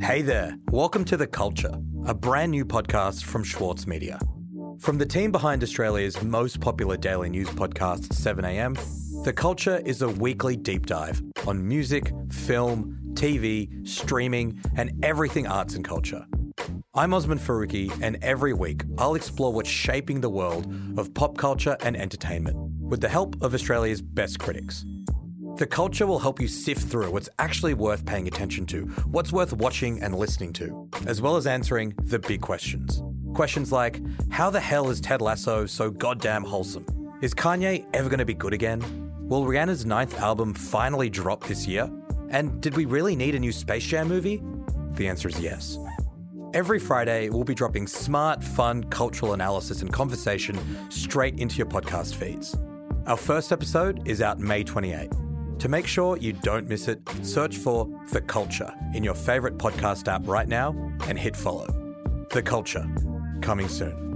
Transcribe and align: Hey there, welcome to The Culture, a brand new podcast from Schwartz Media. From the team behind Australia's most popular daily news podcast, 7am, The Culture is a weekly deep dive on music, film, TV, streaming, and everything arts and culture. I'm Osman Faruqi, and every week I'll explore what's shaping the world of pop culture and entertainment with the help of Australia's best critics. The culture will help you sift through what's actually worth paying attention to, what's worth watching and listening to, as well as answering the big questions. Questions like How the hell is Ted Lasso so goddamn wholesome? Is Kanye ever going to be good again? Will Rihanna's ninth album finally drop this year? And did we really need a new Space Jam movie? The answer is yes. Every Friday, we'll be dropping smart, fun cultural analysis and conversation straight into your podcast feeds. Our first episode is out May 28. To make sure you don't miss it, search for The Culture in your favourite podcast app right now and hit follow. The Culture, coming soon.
Hey 0.00 0.20
there, 0.20 0.58
welcome 0.70 1.06
to 1.06 1.16
The 1.16 1.26
Culture, 1.26 1.72
a 2.04 2.12
brand 2.12 2.50
new 2.50 2.66
podcast 2.66 3.24
from 3.24 3.42
Schwartz 3.42 3.86
Media. 3.86 4.18
From 4.78 4.98
the 4.98 5.06
team 5.06 5.32
behind 5.32 5.62
Australia's 5.62 6.20
most 6.22 6.60
popular 6.60 6.98
daily 6.98 7.30
news 7.30 7.48
podcast, 7.48 8.08
7am, 8.08 9.24
The 9.24 9.32
Culture 9.32 9.80
is 9.86 10.02
a 10.02 10.08
weekly 10.08 10.56
deep 10.56 10.84
dive 10.84 11.22
on 11.46 11.66
music, 11.66 12.12
film, 12.30 12.98
TV, 13.14 13.88
streaming, 13.88 14.60
and 14.76 15.02
everything 15.02 15.46
arts 15.46 15.76
and 15.76 15.84
culture. 15.84 16.26
I'm 16.94 17.14
Osman 17.14 17.38
Faruqi, 17.38 17.90
and 18.02 18.18
every 18.20 18.52
week 18.52 18.84
I'll 18.98 19.14
explore 19.14 19.50
what's 19.50 19.70
shaping 19.70 20.20
the 20.20 20.28
world 20.28 20.70
of 20.98 21.14
pop 21.14 21.38
culture 21.38 21.78
and 21.80 21.96
entertainment 21.96 22.56
with 22.80 23.00
the 23.00 23.08
help 23.08 23.42
of 23.42 23.54
Australia's 23.54 24.02
best 24.02 24.38
critics. 24.38 24.84
The 25.62 25.68
culture 25.68 26.08
will 26.08 26.18
help 26.18 26.40
you 26.40 26.48
sift 26.48 26.88
through 26.88 27.12
what's 27.12 27.28
actually 27.38 27.74
worth 27.74 28.04
paying 28.04 28.26
attention 28.26 28.66
to, 28.66 28.80
what's 29.12 29.30
worth 29.30 29.52
watching 29.52 30.02
and 30.02 30.12
listening 30.12 30.52
to, 30.54 30.88
as 31.06 31.22
well 31.22 31.36
as 31.36 31.46
answering 31.46 31.94
the 32.02 32.18
big 32.18 32.40
questions. 32.40 33.00
Questions 33.32 33.70
like 33.70 34.00
How 34.32 34.50
the 34.50 34.58
hell 34.58 34.90
is 34.90 35.00
Ted 35.00 35.22
Lasso 35.22 35.64
so 35.66 35.88
goddamn 35.88 36.42
wholesome? 36.42 36.84
Is 37.22 37.32
Kanye 37.32 37.86
ever 37.94 38.08
going 38.08 38.18
to 38.18 38.24
be 38.24 38.34
good 38.34 38.52
again? 38.52 38.82
Will 39.20 39.44
Rihanna's 39.44 39.86
ninth 39.86 40.18
album 40.18 40.52
finally 40.52 41.08
drop 41.08 41.44
this 41.44 41.64
year? 41.64 41.88
And 42.30 42.60
did 42.60 42.76
we 42.76 42.84
really 42.84 43.14
need 43.14 43.36
a 43.36 43.38
new 43.38 43.52
Space 43.52 43.84
Jam 43.84 44.08
movie? 44.08 44.42
The 44.94 45.06
answer 45.06 45.28
is 45.28 45.38
yes. 45.38 45.78
Every 46.54 46.80
Friday, 46.80 47.28
we'll 47.28 47.44
be 47.44 47.54
dropping 47.54 47.86
smart, 47.86 48.42
fun 48.42 48.82
cultural 48.90 49.32
analysis 49.32 49.80
and 49.80 49.92
conversation 49.92 50.58
straight 50.90 51.38
into 51.38 51.54
your 51.54 51.66
podcast 51.66 52.16
feeds. 52.16 52.56
Our 53.06 53.16
first 53.16 53.52
episode 53.52 54.08
is 54.08 54.20
out 54.20 54.40
May 54.40 54.64
28. 54.64 55.21
To 55.62 55.68
make 55.68 55.86
sure 55.86 56.16
you 56.16 56.32
don't 56.32 56.68
miss 56.68 56.88
it, 56.88 57.00
search 57.22 57.56
for 57.56 57.88
The 58.10 58.20
Culture 58.20 58.74
in 58.94 59.04
your 59.04 59.14
favourite 59.14 59.58
podcast 59.58 60.08
app 60.08 60.26
right 60.26 60.48
now 60.48 60.74
and 61.06 61.16
hit 61.16 61.36
follow. 61.36 61.68
The 62.30 62.42
Culture, 62.42 62.84
coming 63.42 63.68
soon. 63.68 64.11